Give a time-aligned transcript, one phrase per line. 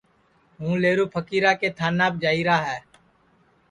[0.59, 2.79] ہُوں لیہرو پھکیرا کے تھاناپ جائییرا ہے